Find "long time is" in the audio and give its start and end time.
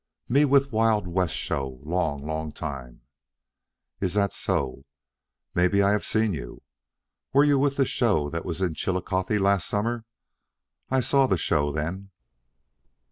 2.25-4.15